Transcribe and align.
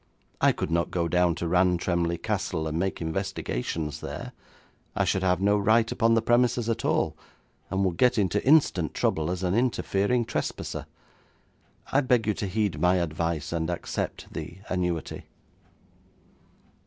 I 0.41 0.51
could 0.51 0.71
not 0.71 0.89
go 0.89 1.07
down 1.07 1.35
to 1.35 1.47
Rantremly 1.47 2.17
Castle 2.17 2.67
and 2.67 2.79
make 2.79 3.01
investigations 3.01 3.99
there. 3.99 4.31
I 4.95 5.05
should 5.05 5.21
have 5.21 5.39
no 5.39 5.59
right 5.59 5.91
upon 5.91 6.15
the 6.15 6.23
premises 6.23 6.67
at 6.67 6.83
all, 6.83 7.15
and 7.69 7.85
would 7.85 7.97
get 7.97 8.17
into 8.17 8.43
instant 8.43 8.95
trouble 8.95 9.29
as 9.29 9.43
an 9.43 9.53
interfering 9.53 10.25
trespasser. 10.25 10.87
I 11.91 12.01
beg 12.01 12.25
you 12.25 12.33
to 12.33 12.47
heed 12.47 12.79
my 12.81 12.95
advice, 12.95 13.53
and 13.53 13.69
accept 13.69 14.33
the 14.33 14.57
annuity.' 14.69 15.25